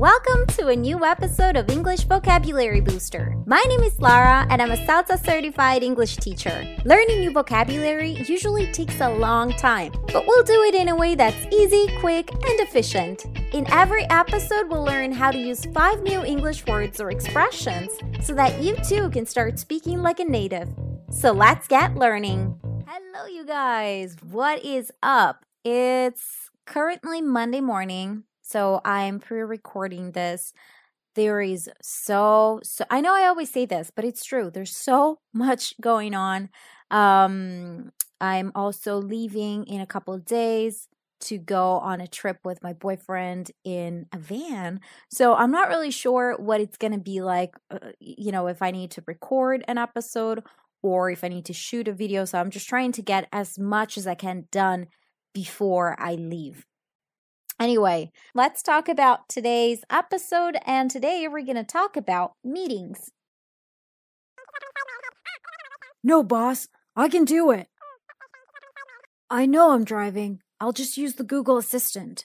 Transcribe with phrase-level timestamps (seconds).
[0.00, 3.36] Welcome to a new episode of English Vocabulary Booster.
[3.44, 6.74] My name is Lara and I'm a CELTA certified English teacher.
[6.86, 11.14] Learning new vocabulary usually takes a long time, but we'll do it in a way
[11.14, 13.26] that's easy, quick, and efficient.
[13.52, 17.90] In every episode, we'll learn how to use five new English words or expressions
[18.22, 20.70] so that you too can start speaking like a native.
[21.10, 22.58] So let's get learning.
[22.86, 24.16] Hello, you guys.
[24.22, 25.44] What is up?
[25.62, 30.52] It's currently Monday morning, so I'm pre recording this.
[31.14, 34.50] There is so, so, I know I always say this, but it's true.
[34.50, 36.48] There's so much going on.
[36.90, 40.88] Um, I'm also leaving in a couple of days
[41.20, 44.80] to go on a trip with my boyfriend in a van.
[45.10, 48.62] So I'm not really sure what it's going to be like, uh, you know, if
[48.62, 50.42] I need to record an episode
[50.82, 52.24] or if I need to shoot a video.
[52.24, 54.86] So I'm just trying to get as much as I can done
[55.34, 56.64] before I leave.
[57.60, 60.56] Anyway, let's talk about today's episode.
[60.64, 63.10] And today we're going to talk about meetings.
[66.02, 67.68] No, boss, I can do it.
[69.28, 70.40] I know I'm driving.
[70.58, 72.24] I'll just use the Google Assistant.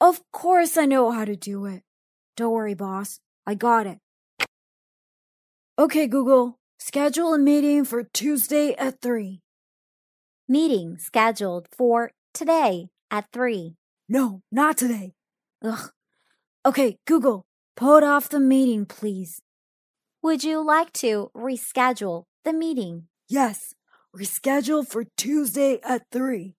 [0.00, 1.82] Of course, I know how to do it.
[2.36, 3.18] Don't worry, boss.
[3.44, 3.98] I got it.
[5.76, 9.40] Okay, Google, schedule a meeting for Tuesday at 3.
[10.48, 13.74] Meeting scheduled for today at 3.
[14.12, 15.14] No, not today.
[15.62, 15.92] Ugh.
[16.66, 19.40] Okay, Google, put off the meeting, please.
[20.20, 23.06] Would you like to reschedule the meeting?
[23.28, 23.76] Yes,
[24.14, 26.56] reschedule for Tuesday at 3.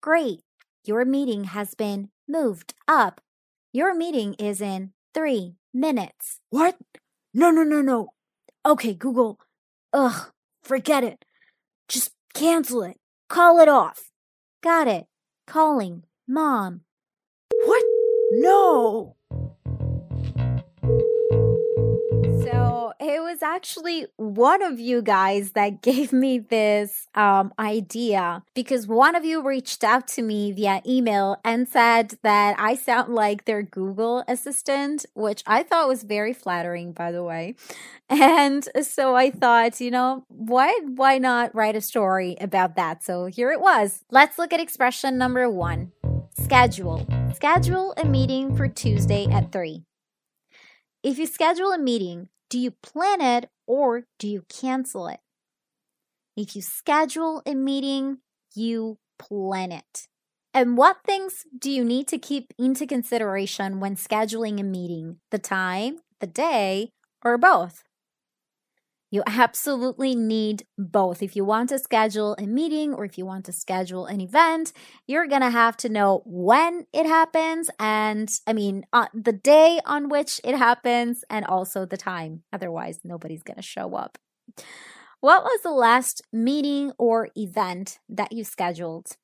[0.00, 0.40] Great.
[0.84, 3.20] Your meeting has been moved up.
[3.74, 6.40] Your meeting is in three minutes.
[6.48, 6.78] What?
[7.34, 8.08] No, no, no, no.
[8.64, 9.38] Okay, Google.
[9.92, 10.30] Ugh,
[10.62, 11.26] forget it.
[11.88, 12.96] Just cancel it.
[13.28, 14.10] Call it off.
[14.62, 15.04] Got it.
[15.46, 16.82] Calling mom.
[17.64, 17.84] What?
[18.32, 19.16] No.
[22.44, 28.86] So it was actually one of you guys that gave me this um, idea because
[28.86, 33.46] one of you reached out to me via email and said that I sound like
[33.46, 37.54] their Google assistant, which I thought was very flattering, by the way.
[38.10, 43.04] And so I thought, you know, why why not write a story about that?
[43.04, 44.02] So here it was.
[44.10, 45.92] Let's look at expression number one.
[46.42, 47.06] Schedule.
[47.34, 49.82] Schedule a meeting for Tuesday at 3.
[51.02, 55.20] If you schedule a meeting, do you plan it or do you cancel it?
[56.36, 58.18] If you schedule a meeting,
[58.54, 60.06] you plan it.
[60.54, 65.18] And what things do you need to keep into consideration when scheduling a meeting?
[65.30, 66.90] The time, the day,
[67.24, 67.82] or both?
[69.10, 71.22] You absolutely need both.
[71.22, 74.72] If you want to schedule a meeting or if you want to schedule an event,
[75.06, 79.80] you're going to have to know when it happens and, I mean, uh, the day
[79.86, 82.42] on which it happens and also the time.
[82.52, 84.18] Otherwise, nobody's going to show up.
[85.20, 89.16] What was the last meeting or event that you scheduled?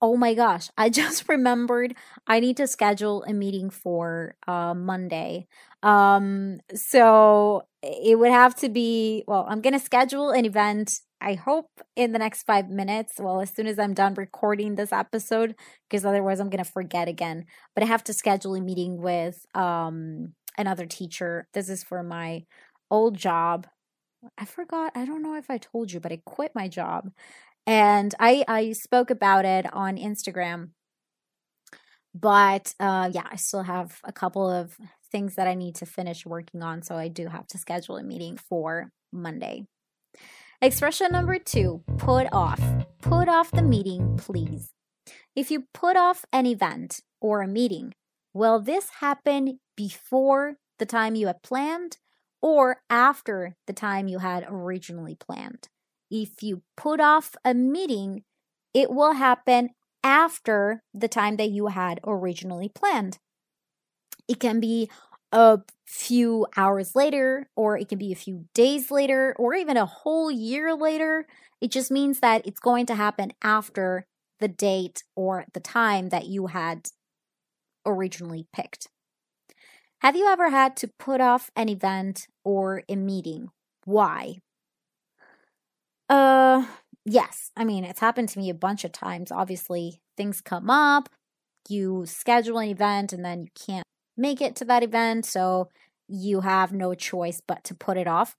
[0.00, 1.94] Oh my gosh, I just remembered
[2.26, 5.46] I need to schedule a meeting for uh, Monday.
[5.82, 11.34] Um, so it would have to be, well, I'm going to schedule an event, I
[11.34, 13.14] hope in the next five minutes.
[13.18, 15.54] Well, as soon as I'm done recording this episode,
[15.88, 17.46] because otherwise I'm going to forget again.
[17.74, 21.48] But I have to schedule a meeting with um, another teacher.
[21.54, 22.44] This is for my
[22.90, 23.66] old job.
[24.38, 27.10] I forgot, I don't know if I told you, but I quit my job.
[27.66, 30.70] And I, I spoke about it on Instagram
[32.18, 34.76] but uh, yeah, I still have a couple of
[35.12, 36.82] things that I need to finish working on.
[36.82, 39.66] So I do have to schedule a meeting for Monday.
[40.62, 42.60] Expression number two put off.
[43.02, 44.72] Put off the meeting, please.
[45.34, 47.92] If you put off an event or a meeting,
[48.32, 51.98] will this happen before the time you had planned
[52.40, 55.68] or after the time you had originally planned?
[56.10, 58.22] If you put off a meeting,
[58.72, 59.70] it will happen
[60.04, 63.18] after the time that you had originally planned.
[64.28, 64.90] It can be
[65.32, 69.86] a few hours later, or it can be a few days later, or even a
[69.86, 71.26] whole year later.
[71.60, 74.06] It just means that it's going to happen after
[74.38, 76.88] the date or the time that you had
[77.84, 78.88] originally picked.
[80.00, 83.48] Have you ever had to put off an event or a meeting?
[83.84, 84.36] Why?
[86.08, 86.64] Uh,
[87.04, 87.50] yes.
[87.56, 89.32] I mean, it's happened to me a bunch of times.
[89.32, 91.08] Obviously, things come up,
[91.68, 93.84] you schedule an event, and then you can't
[94.16, 95.26] make it to that event.
[95.26, 95.68] So
[96.08, 98.36] you have no choice but to put it off.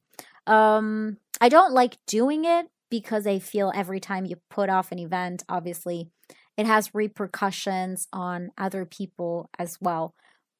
[0.47, 4.99] Um, I don't like doing it because I feel every time you put off an
[4.99, 6.09] event, obviously,
[6.57, 10.13] it has repercussions on other people as well.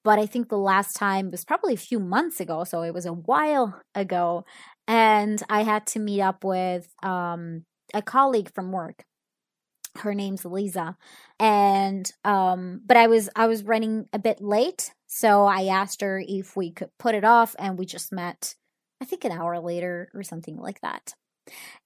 [0.04, 3.06] But I think the last time was probably a few months ago, so it was
[3.06, 4.46] a while ago,
[4.88, 9.04] and I had to meet up with um, a colleague from work.
[9.98, 10.96] Her name's Lisa,
[11.40, 16.24] and um, but I was I was running a bit late, so I asked her
[16.26, 18.54] if we could put it off, and we just met,
[19.02, 21.16] I think, an hour later or something like that.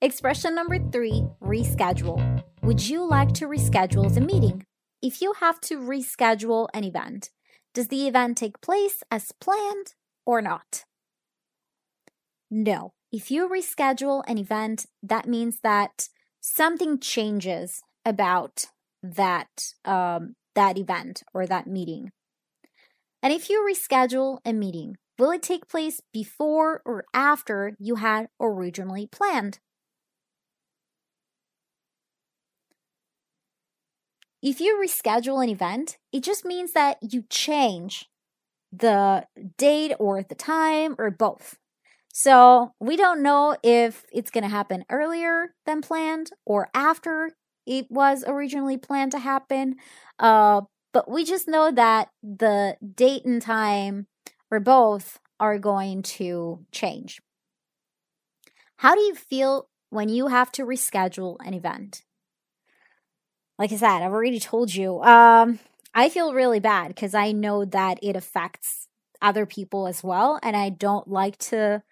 [0.02, 2.44] Expression number three reschedule.
[2.64, 4.66] Would you like to reschedule the meeting?
[5.02, 7.30] If you have to reschedule an event,
[7.74, 9.94] does the event take place as planned
[10.26, 10.84] or not?
[12.52, 12.94] No.
[13.12, 16.08] If you reschedule an event, that means that
[16.40, 18.68] something changes about
[19.02, 22.12] that um, that event or that meeting.
[23.24, 28.30] And if you reschedule a meeting, Will it take place before or after you had
[28.40, 29.60] originally planned?
[34.42, 38.10] If you reschedule an event, it just means that you change
[38.72, 39.28] the
[39.58, 41.58] date or the time or both.
[42.14, 47.32] So we don't know if it's going to happen earlier than planned or after
[47.66, 49.76] it was originally planned to happen.
[50.20, 50.62] Uh,
[50.94, 54.08] but we just know that the date and time
[54.50, 57.22] or both are going to change.
[58.78, 62.04] How do you feel when you have to reschedule an event?
[63.58, 65.02] Like I said, I've already told you.
[65.02, 65.60] Um,
[65.94, 68.88] I feel really bad because I know that it affects
[69.22, 71.84] other people as well, and I don't like to.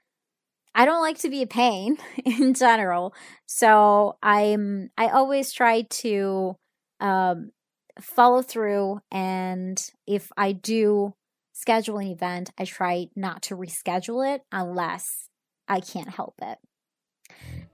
[0.79, 3.13] I don't like to be a pain in general,
[3.45, 4.91] so I'm.
[4.97, 6.55] I always try to
[7.01, 7.51] um,
[7.99, 9.77] follow through, and
[10.07, 11.15] if I do
[11.51, 15.27] schedule an event, I try not to reschedule it unless
[15.67, 16.59] I can't help it.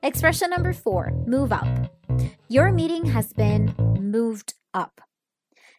[0.01, 1.93] Expression number four move up.
[2.47, 5.01] Your meeting has been moved up.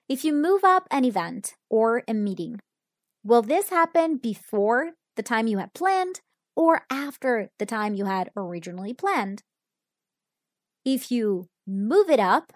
[0.08, 2.61] If you move up an event or a meeting,
[3.25, 6.20] will this happen before the time you had planned
[6.56, 9.43] or after the time you had originally planned?
[10.85, 12.53] If you move it up,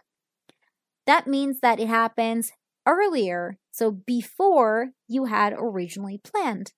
[1.07, 2.53] that means that it happens
[2.87, 6.73] earlier, so before you had originally planned.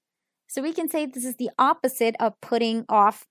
[0.48, 3.26] So we can say this is the opposite of putting off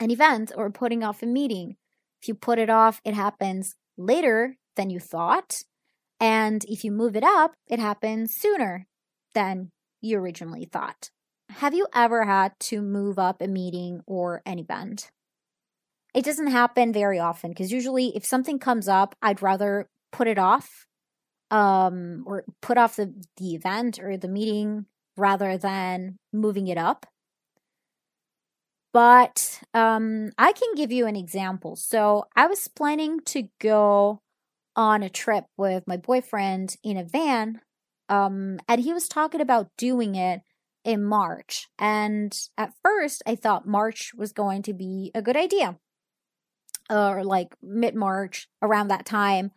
[0.00, 1.76] an event or putting off a meeting.
[2.20, 5.62] If you put it off, it happens later than you thought.
[6.20, 8.86] And if you move it up, it happens sooner
[9.34, 9.70] than
[10.00, 11.10] you originally thought.
[11.48, 15.10] Have you ever had to move up a meeting or an event?
[16.14, 20.38] It doesn't happen very often because usually, if something comes up, I'd rather put it
[20.38, 20.86] off
[21.50, 27.06] um, or put off the, the event or the meeting rather than moving it up.
[28.92, 31.76] But um, I can give you an example.
[31.76, 34.20] So I was planning to go
[34.74, 37.60] on a trip with my boyfriend in a van,
[38.08, 40.40] um, and he was talking about doing it
[40.86, 41.66] in March.
[41.78, 45.76] And at first, I thought March was going to be a good idea,
[46.88, 49.50] or like mid March around that time.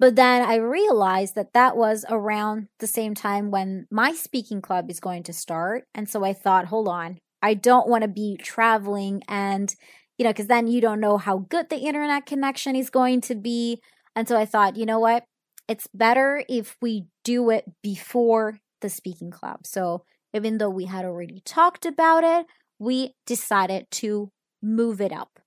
[0.00, 4.90] But then I realized that that was around the same time when my speaking club
[4.90, 5.84] is going to start.
[5.94, 9.72] And so I thought, hold on, I don't want to be traveling and,
[10.18, 13.36] you know, because then you don't know how good the internet connection is going to
[13.36, 13.80] be.
[14.16, 15.24] And so I thought, you know what?
[15.68, 19.66] It's better if we do it before the speaking club.
[19.66, 22.46] So even though we had already talked about it,
[22.78, 24.30] we decided to
[24.62, 25.38] move it up.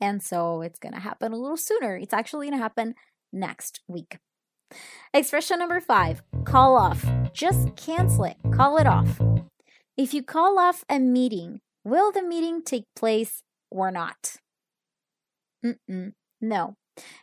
[0.00, 1.96] And so it's going to happen a little sooner.
[1.96, 2.94] It's actually going to happen
[3.32, 4.18] next week.
[5.14, 7.04] Expression number five call off.
[7.32, 9.20] Just cancel it, call it off.
[9.96, 14.36] If you call off a meeting, will the meeting take place or not?
[15.64, 16.74] Mm-mm, no.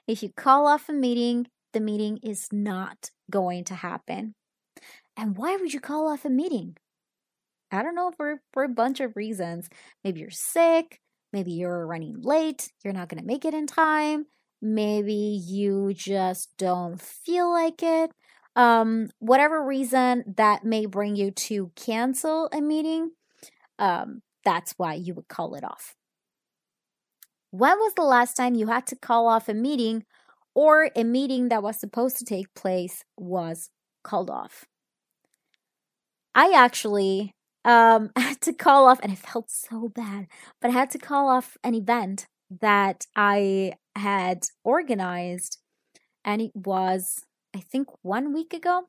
[0.08, 4.36] If you call off a meeting, the meeting is not going to happen.
[5.18, 6.78] And why would you call off a meeting?
[7.72, 9.70] I don't know for, for a bunch of reasons.
[10.04, 11.00] Maybe you're sick,
[11.32, 14.26] maybe you're running late, you're not going to make it in time,
[14.62, 18.12] maybe you just don't feel like it.
[18.56, 23.12] Um, whatever reason that may bring you to cancel a meeting,
[23.78, 25.96] um, that's why you would call it off.
[27.52, 30.06] When was the last time you had to call off a meeting
[30.54, 33.70] or a meeting that was supposed to take place was
[34.04, 34.66] called off?
[36.36, 37.34] I actually
[37.66, 40.28] um, I had to call off, and it felt so bad,
[40.62, 42.28] but I had to call off an event
[42.62, 45.60] that I had organized,
[46.24, 47.26] and it was,
[47.56, 48.86] I think, one week ago.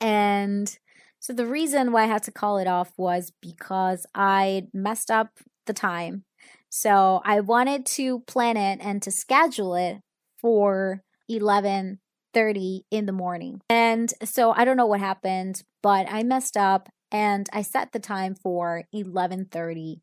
[0.00, 0.76] And
[1.20, 5.38] so the reason why I had to call it off was because I messed up
[5.66, 6.24] the time.
[6.68, 9.98] So I wanted to plan it and to schedule it
[10.40, 12.00] for 11
[12.34, 13.60] 30 in the morning.
[13.68, 18.00] And so I don't know what happened, but I messed up and I set the
[18.00, 20.00] time for 11:30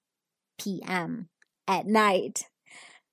[0.59, 1.29] p.m.
[1.67, 2.43] at night.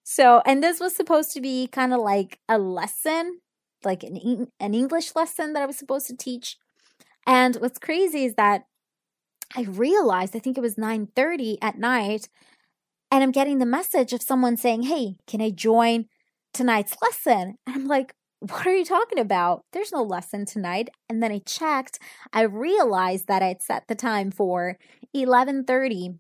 [0.05, 3.41] So, and this was supposed to be kind of like a lesson,
[3.85, 6.59] like an an English lesson that I was supposed to teach.
[7.27, 8.65] And what's crazy is that
[9.57, 12.29] I realized I think it was 9:30 at night
[13.11, 16.07] and I'm getting the message of someone saying, "Hey, can I join
[16.55, 19.65] tonight's lesson?" And I'm like, what are you talking about?
[19.73, 20.91] There's no lesson tonight.
[21.09, 21.99] And then I checked.
[22.33, 24.79] I realized that I'd set the time for
[25.15, 26.15] 11:30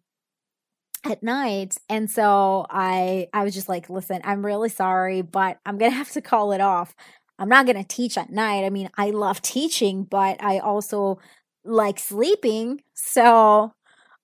[1.05, 1.77] at night.
[1.89, 6.11] And so I I was just like, "Listen, I'm really sorry, but I'm to have
[6.13, 6.95] to call it off.
[7.39, 8.65] I'm not to teach at night.
[8.65, 11.19] I mean, I love teaching, but I also
[11.65, 12.83] like sleeping.
[12.95, 13.75] So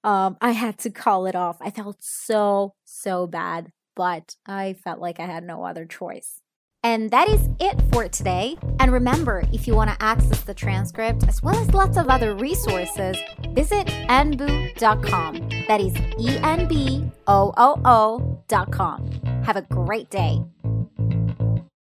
[0.05, 1.59] um I had to call it off.
[1.63, 6.42] I felt so so bad, but I felt like I had no other choice.
[6.85, 8.57] And that is it for today.
[8.81, 12.35] And remember, if you want to access the transcript as well as lots of other
[12.35, 13.17] resources,
[13.51, 15.49] visit enboo.com.
[15.69, 19.11] That is E N B O O O.com.
[19.45, 20.43] Have a great day.